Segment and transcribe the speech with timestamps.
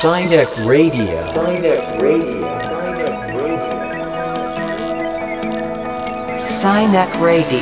[0.00, 1.04] Sinek Radio.
[1.28, 2.48] Sinek Radio.
[6.40, 7.60] Sinek Radio.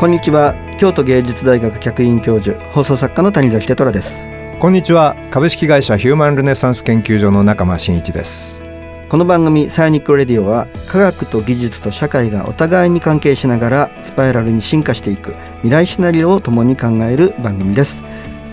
[0.00, 4.18] こんにちは京都芸術大学客員教授放送作家の谷崎哲虎です
[4.58, 8.60] こんにちは株式会社ヒューマンルネサンス研究所の中間真一です
[9.08, 18.02] この番組サイニックレディオは科学と技術と社会がお互いに関係しながらスパイラルに進化していく未来シナリオを共に考える番組です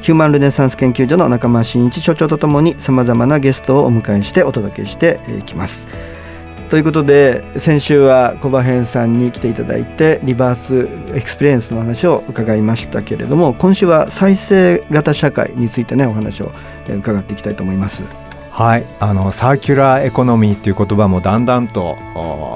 [0.02, 5.88] ヒューマンルネサンス研究所の中間真一所長とともにさまざまなゲストをお迎えしてお届けしていきます
[6.70, 16.52] ということで先週はこばへんさんに来ていただいて reverse experience の話を伺いましたけれども今週は再生型社会についてねお話を
[16.88, 18.28] 伺っていきたいと思います。
[18.59, 18.85] はい。
[18.99, 21.95] あのサーキュラーエコノミーっていう言葉もだんだんと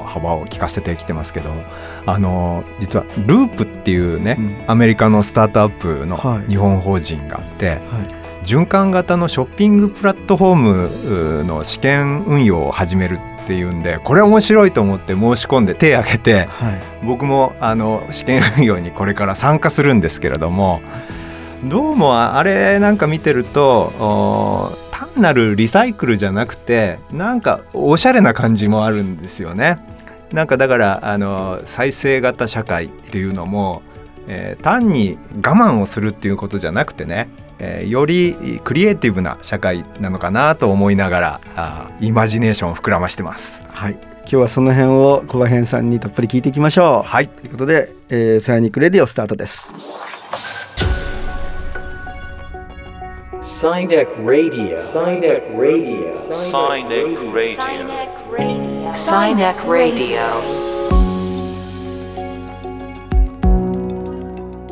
[0.06, 1.50] 幅を利かせてきてますけど
[2.04, 7.78] あの実はループっていうね、うん、アメリカのスタートアップの日本法人があって、はい。
[7.78, 10.54] はい循環型のショッピングプラットフォー
[11.40, 20.82] ムの試験運用を始めるっていうんでこれ面白いと思って申し込んで手を挙げて、はい、僕もあの試験運用にこれから参加するんですけれども
[21.64, 24.76] どうもあれなんか見てると
[25.14, 29.78] 単なるリサイクルじゃなくてなんかおしゃれな感じもあるんですよね。
[30.32, 33.82] なんかだからあの再生型社会っていうのも、
[34.26, 43.62] えー、単に我慢をするっていうことじゃなくてねえー、よりクリエイティブな社会なのかなと思いながらあイマジネーションを膨らましてます。
[43.68, 47.08] はい今日はその辺を小葉編さんにたっぷり聞いていきましょう。
[47.08, 50.13] はいということで、えー、サイニックレディオスタートです。
[59.28, 60.18] イネックラディ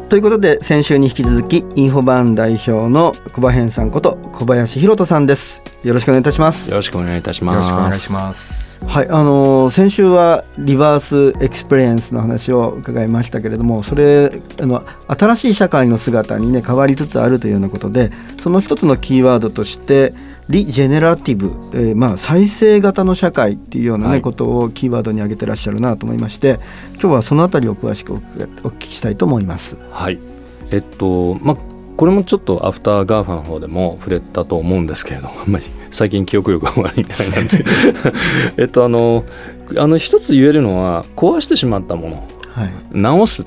[0.05, 5.63] オということで先週に引き続きインフォバーン代表のこばへんさんこと小林弘人さんです。
[5.83, 6.69] よろしくお願いいたします。
[6.69, 7.55] よろしくお願いいたします。
[7.55, 20.13] よろしくお願いしますはいあのー、先週は reverse experience の話を伺いましたけれどもそれあの新しい社会の姿にね変わりつつあるというようなことでその一つのキーワードとして
[20.48, 21.46] regenerative、
[21.77, 26.59] えー、まあ再生型の社会っていうようなね、はい、ことをキーワードに挙げてらっしゃるなと思いまして
[26.95, 29.77] 今日はそのあたりを詳しくお聞きしたいと思います。
[29.91, 30.19] はい
[30.70, 37.48] えっとまあこれもちょっとアフター GAFA の方でも触れたと思うんですけれどあんまり最近記憶力が悪いみたいなんで。
[37.48, 37.70] すけど
[38.57, 39.25] えっとあの
[39.79, 43.45] あの一つ言えるのは壊してしまったもの、はい、直す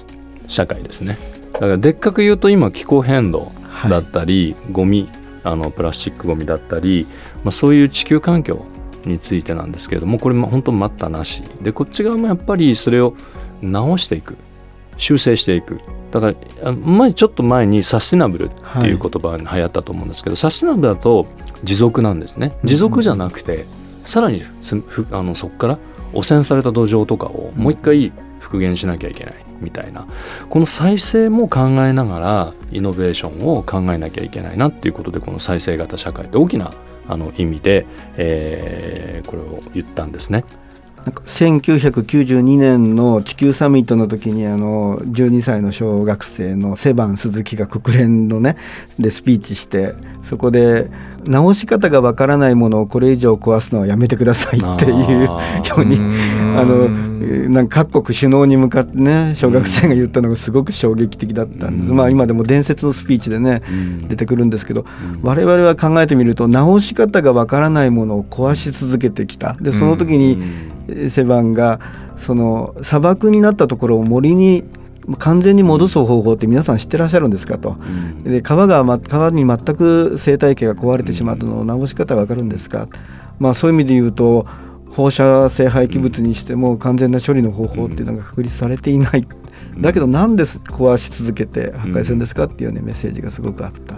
[0.47, 1.17] 社会ですね。
[1.53, 3.51] だからでっかく言うと今気候変動
[3.89, 5.09] だったり、はい、ゴミ
[5.43, 7.07] あのプラスチックごみだったり、
[7.43, 8.65] まあ、そういう地球環境
[9.05, 11.43] についてなんですけれどもこれも本当待ったなし。
[11.61, 13.15] でこっち側もやっぱりそれを
[13.61, 14.37] 直していく
[14.97, 15.79] 修正していく。
[16.11, 16.33] だか
[16.63, 21.27] ら前ちょっと前にサステナブルっていう言葉が流行ったと思うんですけど、はい、サステナブルだと
[21.63, 22.53] 持続なんですね。
[22.63, 23.65] 持続じゃなくて、
[24.05, 24.41] さらに
[25.11, 25.79] あのそこから
[26.13, 30.05] 汚染された土壌とかをもう一回復元しなきゃいけないみたいな。
[30.49, 36.71] この再生も考えながらイノベーションを考えなきゃいけないなっていうことでこの再生型社会って大きな
[37.07, 37.85] あの意味で、
[38.17, 40.45] えー、これを言ったんですね。
[41.05, 48.57] なんか1992年の地球サミットの時にあの12歳の小学生のセバン鈴木が国連のね
[48.97, 49.93] でスピーチして
[50.25, 50.89] そこで
[51.27, 55.39] 直し方がわからないものをこれ以上壊すのはやめてくださいっていうよ
[55.77, 55.99] うに
[56.57, 56.89] あの
[57.49, 63.61] なんか各国首脳に向かってね小学生が言ったのがすごく衝撃的だったんです、まあ、今でも伝説のスピーチでね
[64.09, 64.85] 出てくるんですけど
[65.21, 69.55] 我々は考えてみると直し方がわからないものを壊し続けてきた。
[69.61, 70.39] でその時に
[71.09, 71.79] セバンが
[72.17, 74.63] その砂漠になったところを森に
[75.19, 77.77] 完全に戻す方法って皆さん知ってらっしゃるんですかと、
[78.23, 82.87] で川が、ま、川に全く生態系が壊れてしまったのを直し方が分かるんですか、
[83.39, 84.45] まあ、そういう意味で言うと
[84.89, 89.27] 放射性廃棄物にしても完全な処理の方法っていうのが確立されていない、
[89.79, 93.95] だけどなんで壊し続けて破壊するんですかっていうねメッセージがすごくあった。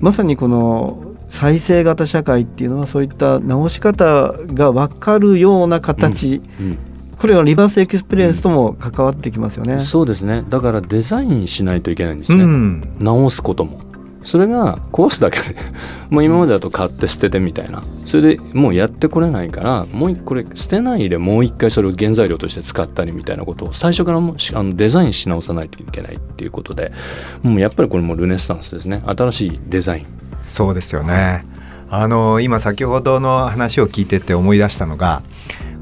[0.00, 6.66] まさにこの再生型社会っていうのはそういった直し方が分かるような形、うん。
[6.66, 6.78] うん、
[7.18, 10.44] これは reverse experience とも関わってきますよね、うん、そうですね。
[10.48, 12.44] だからデザインしないといけないんですね、
[12.98, 13.78] 直すことも。
[14.26, 15.56] それが壊すだけで。
[16.10, 17.80] もう今までだと買って捨ててみたいな。
[18.04, 26.92] それでもうやってこれないからもうこれ捨てないでもう一回それを原材料として使ったりみたいなことを最初からもあのデザインし直さないといけないっていうことで。
[27.42, 29.00] もうやっぱりこれもルネッサンスですね。
[29.06, 30.06] 新しいデザイン。
[30.48, 31.46] そうですよね。
[31.88, 35.22] あの今先ほどの話を聞いてて思い出したのが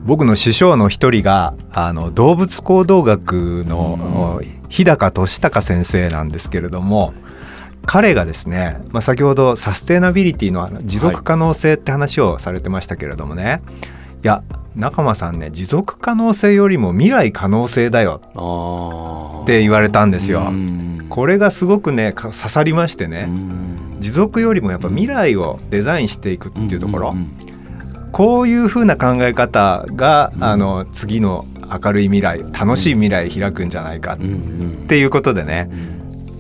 [0.04, 7.14] 僕の師匠の一人があの動物行動学の日高俊孝先生なんですけれども
[7.86, 13.60] 彼がですね、まあ、先ほどサステナビリティの持続可能性って話をされてましたけれどもね、はい、い
[14.22, 14.42] や
[14.76, 18.20] 中間さんね持続可能性よりも未来可能性だよ
[19.42, 20.50] って言われたんですよ。
[21.10, 23.28] これがすごくね刺さりましてね
[24.00, 27.14] 持続よりもやっぱ未来をデザインしていくっていうところ、
[28.14, 31.46] こういうふうな考え方が、あの次の
[31.82, 35.68] 明るい未来楽しい未来開くんじゃないかっていうことでね、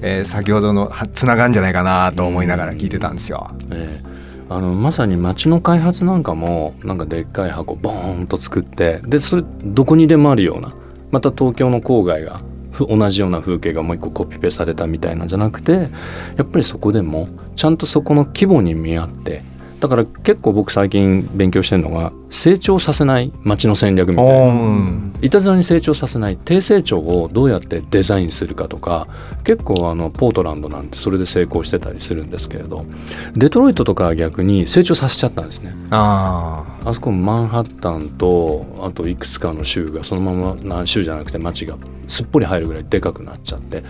[0.00, 3.50] えー、先ほどのつながるんじゃないかなと思いながら聞いてたんですよ。
[3.70, 4.14] えー
[4.50, 10.74] あのまさに街の開発なんかもなんかでっかい箱ボーンと作ってでそれどこにでもあるような
[11.10, 12.42] また東京の郊外が
[12.78, 15.88] 同じような風景がもう一個コピペされたみたいなんじゃなくて
[16.36, 19.42] やっぱりそこでもちゃんとそこの規模に見合って
[19.84, 25.10] だから結構僕最近勉強してるのが成長させない街の戦略みたいな。
[25.20, 29.08] いたずらに成長させない低成長をどうやってデザインするかとか
[29.44, 32.86] 結構あのポートランドなんてそれで成功してたりするんですけれど
[33.34, 35.74] デトロイトとかは逆に成長させちゃったんですね。
[35.90, 41.76] ああそこマンハッタンとあといくつかの州がそのまま何州じゃなくて街が
[42.06, 43.84] すっぽり入るぐらいでかくなっちゃって。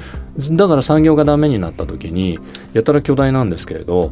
[0.50, 2.40] だから産業がダメになった時に
[2.72, 4.10] やたら巨大なんですけれど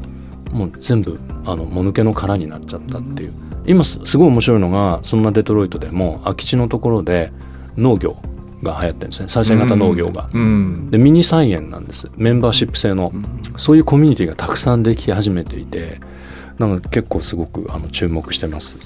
[0.52, 3.32] もう全部あのもぬけの殻になっちゃったっていう。
[3.66, 7.32] 今すごい面白いのがそんなデトロイトでも空き地のところで
[7.76, 8.16] 農業
[8.62, 9.28] が流行ってるんですね。
[9.28, 12.10] 再生型農業が、うん、でミニ菜園なんです。
[12.16, 13.12] メンバーシップ制の、
[13.56, 16.00] そういうコミュニティがたくさんでき始めていて
[16.66, 18.78] なんか結構すごくあの注目してます。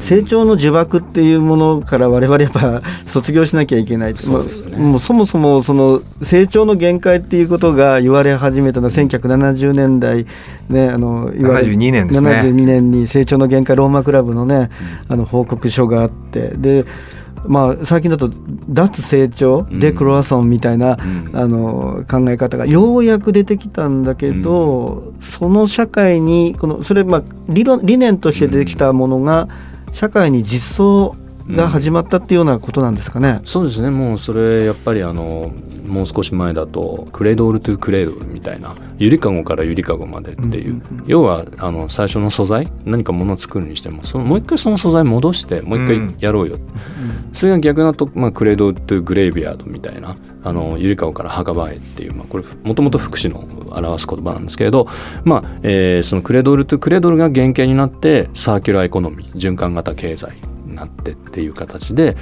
[0.00, 4.16] 成長の呪縛っていうものから我々やっぱ卒業しなきゃいけない。
[4.16, 10.26] そうです、ね、もうそもそもその成長の限界っていうことが言われ始めたのは1970年代、
[10.68, 12.30] ね、あの言われ72年ですね。
[12.30, 14.70] 72年に成長の限界ローマクラブのね、
[15.08, 16.48] あの報告書があって。
[16.48, 16.84] で
[17.46, 18.30] まあ、最近だと
[18.68, 20.98] 脱成長、デクロワソンみたいな、
[21.32, 29.48] あの考え方がようやく出てきたんだけど、その社会にこのそれまあ理論理念として出てきたものが、
[29.92, 31.16] 社会に実装
[31.48, 33.36] が始まったっていうようなことなんですかね。
[33.40, 33.90] うん、そうですね。
[33.90, 35.52] もうそれやっぱりあの
[35.86, 53.40] もう少し前だとクレードルトゥクレードルみたいなゆりかごからゆりかごまでっていう,、要はあの最初の素材何かものを作るにしてもそのもう一回その素材戻してもう一回やろうよ、うん、それが逆だと、まあ、 cradle to graveyard みたいなあのゆりかごから墓場へっていう、まあ、これもともと福祉の
[53.70, 54.86] 表す言葉なんですけれど、
[55.24, 60.32] まあえー、その cradle to cradle が原型になってサーキュラーエコノミー循環型経済。
[60.32, 62.16] になってっていう形で、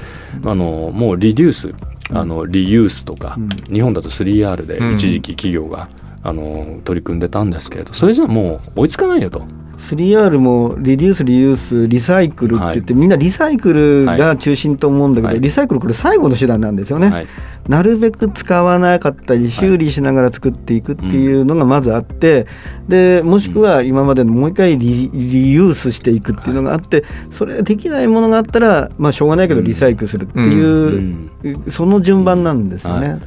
[0.46, 1.74] あのもうリデュース
[2.10, 3.36] あのリユースとか、
[3.72, 5.88] 日本だと 3R で一時期企業が、
[6.24, 9.44] あの取り組んでたんですけれどそれじゃもう追いつかないよと。
[9.82, 17.26] 3R もリデュースリユースリサイクルって言って、はい、みんなリサイクルが中心と思うんだけど、はい、リサイクルこれ最後の手段なんですよね、はい、
[17.68, 22.46] なるべく使わなかったり修理しながら作っていくっていうのがまずあって、
[22.88, 33.20] でもしくは今までのもう一回リリユースしていくっていうのがあってそれができないものがあったらまあしょうがないけどリサイクルするっていう、その順番なんですよね。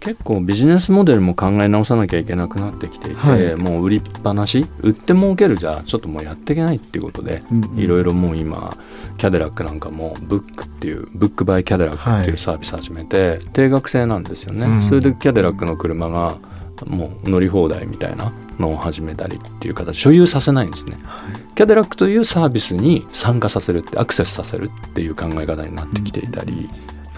[0.00, 7.42] 結構ビジネスモデルも考え直さなきゃいけなくなってきていて、はい、もう売りっぱなし売って儲けるじゃちょっともうやっていけないっていうことで、
[7.76, 8.76] いろいろもう今
[9.18, 16.38] キャデラックなんかもブックっていうブックバイキャデラックっていうサービス始めて、はい、定額制なんですよね、うん、それでキャデラックの車が
[16.86, 26.68] もう乗り放題みたいなのを始めたりっていう形所有させないんですね、はい、キャデラックというサービスに参加させるってアクセスさせるっていう考え方になってきていたり、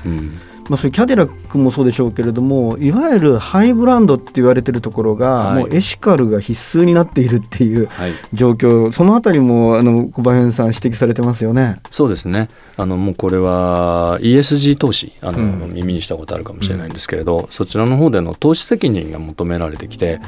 [0.04, 7.88] うん、うんまあ、そういうキャデラックもそうでしょうけれどもいわゆるハイブランドって言われてるところが、はい、もうエシカルが必須になっているっていう
[8.32, 11.80] 状況、はい、そのあたりもあの小林さん指摘されてますよね。
[11.90, 12.48] そうですね。
[12.76, 20.20] あのもうこれは ESG 投資あの、うん、耳にしたことあるかもしれないんですけれど、うん、そちらの方での投資責任が求められてきて、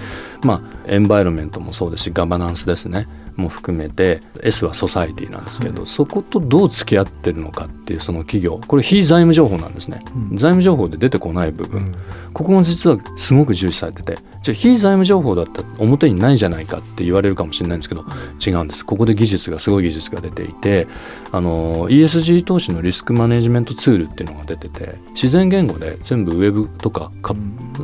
[0.43, 11.95] まあ、エンバイロメントもそうですしガバナンスですねも含めて S はソサイティなんですけど、うん、そことどう付き合ってるのかっていうその企業これ非財務情報なんですね、うん、財務情報で出てこない部分、うん、
[12.33, 18.05] ここが実はすごく重視されててじゃあ非財務情報だったら表にないじゃないかって言われるかもしれないんですけど
[18.45, 18.87] 違うんです。
[18.87, 20.87] ここで技術がすごい技術が出ていて
[21.33, 27.11] あの ESG 投資のリスクマネジメントツールっていうのが出てて自然言語で全部ウェブとか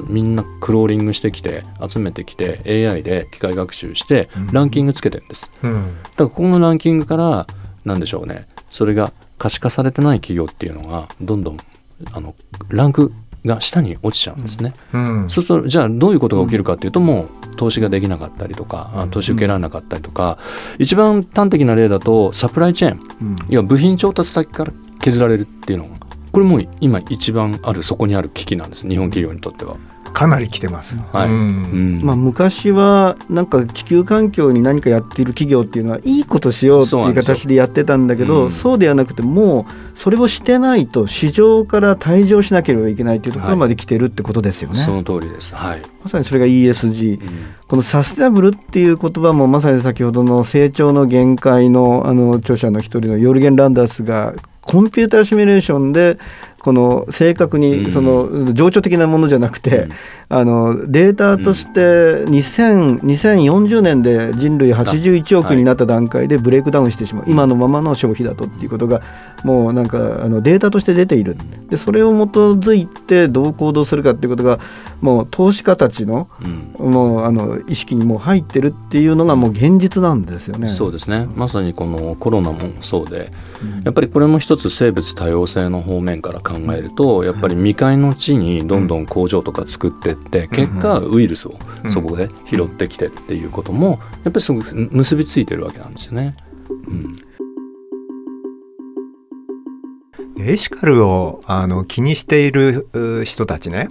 [0.08, 5.41] みんなクローリングしてきて集めてきて AI で機械学習してランキングつけてるんです。
[5.62, 7.46] うん、だからここのランキングから
[7.84, 8.46] 何でしょうね。
[8.70, 11.58] それが可視化されてない企業っていうのがどんどん
[12.12, 12.34] あの
[12.68, 13.12] ランク
[13.44, 14.72] が下に落ちちゃうんですね。
[14.92, 15.22] うん。
[15.22, 20.38] うん、そうするとじゃあどういうことが起きるかっていうともう投資ができなかったりとか投資受けられなかったりとか、
[20.78, 25.96] 一番端的な例だとサプライチェーン、いや部品調達先から削られるっていうのが
[26.32, 29.76] これも今一番あるそこにある危機なんです日本企業にとっては。
[30.12, 30.96] かなり来てます。
[31.12, 31.30] はい。
[31.30, 44.76] うん、まあ昔はなんか地球環境に何かやっている企業っていうのはいいことしようっていう形でやってたんだけど、そうではなくてもうそれをしてないと市場から退場しなければいけないっていうところまで来てるってことですよね。
[44.76, 45.54] はい、その通りです。
[45.54, 45.82] はい。
[46.02, 47.28] まさにそれが ESG、うん、
[47.68, 56.18] このサステナブルっていう言葉もまさに先ほどの成長の限界のあの著者の一人のヨルゲン・ランダースがコンピューターシミュレーションで
[56.62, 59.88] この正確にその情緒的なものじゃなくて、
[60.28, 61.80] あのデータとして
[62.24, 67.24] 2000 2040年で人類81億になった段階でブレイクダウンしてしまう。
[67.26, 69.02] 今のままの消費だとっていうことが
[69.42, 71.36] もうなんかあのデータとして出ている。
[71.68, 74.60] でそれを基づいてどう行動するかっていうことが
[75.00, 76.28] もう投資家たちの,、
[76.78, 80.68] もうあの意識にも入ってるっていうのがもう現実なんですよね。
[80.68, 81.26] そうですね。
[81.34, 83.32] まさにこのコロナもそうで、
[83.84, 96.34] やっぱりこれも一つ生物多様性の方面から考えるとやっぱり未開の地にどんどん工場とか作ってって結果ウイルスをそこで拾ってきてっていうこともやっぱりすごく結びついてるわけなんですよね。
[96.88, 97.16] うん。
[100.44, 102.88] エシカルをあの気にしている
[103.24, 103.88] 人たちね。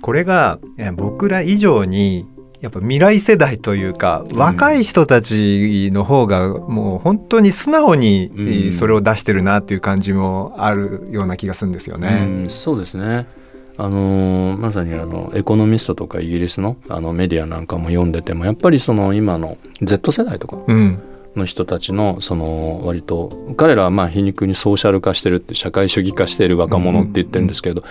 [0.00, 0.60] これが
[0.96, 2.26] 僕ら以上に
[2.60, 12.26] やっぱ未来世代というか、若い人たちの方がもう本当に素直にそれを出してるなっていう感じもあるような気がするんですよね。
[12.26, 13.26] うん、そうですね。
[13.80, 20.56] あのまさにあのエコノミストとかイギリスのあのメディアなんかも読んでてもやっぱりその今の Z 世代とか
[21.36, 27.84] の人たちのその割と彼らはまあ皮肉にソーシャル化してるって社会主義化している若者って言ってるんですけど、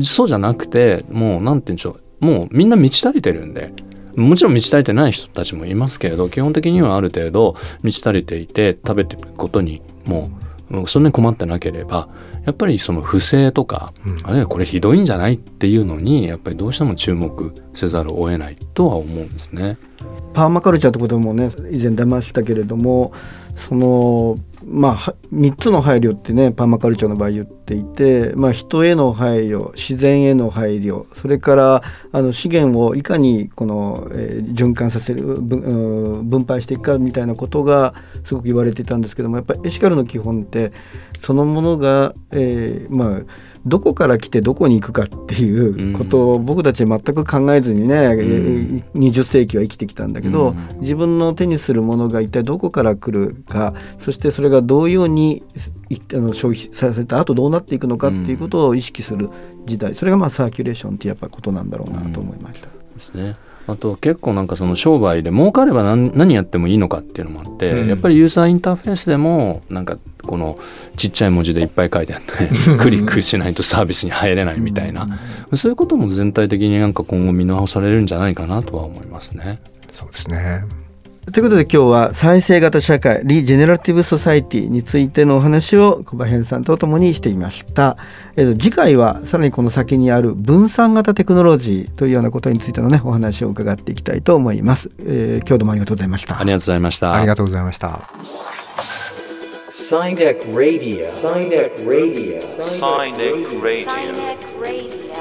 [0.00, 2.24] そうじゃなくてもう何て言うんでしょう。
[2.24, 3.74] もうみんな満ち足りてるんで
[4.16, 10.30] もちろん満ち足りてない人たちもいますけれど基本的にはある程度満ち足りていて食べていくことにも
[10.70, 12.08] うそんなに困ってなければ
[12.44, 19.76] やっぱりその不正とか、うん、あるいはこれひどいんじゃないっていうのにやっぱりどうしても注目せざるを得ないとは思うんですね。
[20.32, 23.12] パーマカルチャーってこともね以前出ましたけれども
[23.54, 24.36] その
[24.68, 24.96] まあ
[25.32, 31.82] 3つの配慮ってねパーマカルチャーの場合言っていて、まあ、人への配慮自然への配慮それから
[32.12, 37.94] あの資源をいかにこの、えー、循環させる分分配していくかみたいなことが
[38.24, 40.72] すごく言われていたんですけどもやっぱりエシカルの基本って
[41.18, 55.42] そのものが、えー、まあどこから来てどこに行くかっていうことを僕たち全く考えずにね、うん、20世紀は生きてきたんだけど、うん、自分の手にするものが一体どこから来るかそしてそれがどういうように
[56.14, 59.30] あの消費させた後どうなっていくのかっていうことを意識する
[59.64, 62.68] 時代それがまあサーキュレーションってやっぱことなんだろうなと思いました。
[62.96, 63.36] ですね。
[63.68, 70.56] あと結構なんかその商売で儲かれば何何やってもいいのかっていうのもあって、うん、やっぱりユーザーインターフェースでもなんかこの
[70.96, 72.32] ちっちゃい文字でいっぱい書いてあって
[72.78, 75.08] クリックしないとサービスに入れないみたいな、
[75.50, 79.60] うん、そういうことも全体的になんか今後見直されるんじゃないかなとは思いますね。
[79.90, 80.64] そうですね
[81.32, 87.96] ということで今日は再生型社会リジェネラティブソサイティについてのお話を小林さんとともにしていました、
[88.36, 96.38] えー、と次回はさらにこの先にある分散型テクノロジーというようなことについてのねお話を伺っていきたいと思います、えー、今日どうもありがとうございました。
[96.38, 97.12] ありがとうございました。
[97.12, 98.00] ありがとうございました。
[99.76, 101.10] Sinek Radio.
[101.10, 102.40] Sinek Radio.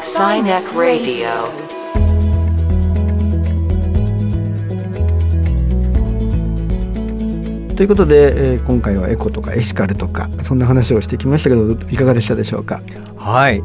[0.02, 1.85] Sinek Radio
[7.76, 12.82] ということで、えー、今回はエコとかエシカルとかそんな話をしてきましたけどいかがでしたでしょうか？
[13.18, 13.62] はい。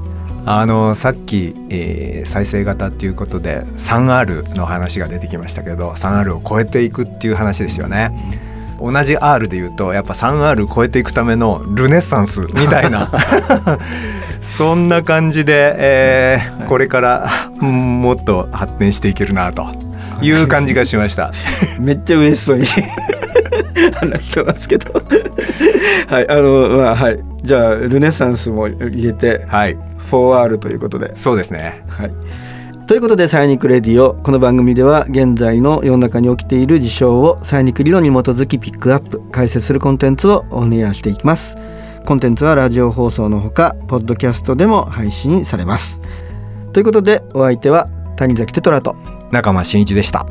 [0.47, 8.11] あのさっき、えー、再生型っていうことで 3R の話が出てきましたけど 3R を超えていくっていう話ですよね。
[8.81, 13.13] 同じ R で言うとやっぱ 3R 超えていくためのルネッサンスみたいな
[14.41, 17.29] そんな感じで、えー、これから
[17.61, 19.67] もっと発展していけるなと
[20.23, 21.31] いう感じがしました。
[21.79, 22.65] めっちゃ嬉しそうに
[23.95, 24.93] 話してますけど。
[26.09, 27.21] はいあのまあはい。
[27.43, 29.77] じゃあルネサンスも入れて、はい、
[30.11, 31.13] 4R ということで。
[31.15, 31.83] そうですね。
[31.89, 32.13] はい。
[32.87, 34.15] ということでサイニックレディオ。
[34.15, 41.57] この番組では現在の世の中に起きている事象をサイニック理論に基づきピックアップ解説するコンテンツをオンエアしていきます。
[42.05, 46.03] コンテンツはラジオ放送のほかポッドキャストでも配信されます。
[46.73, 48.97] ということでお相手は谷崎テトラと
[49.31, 50.27] 中間真一でした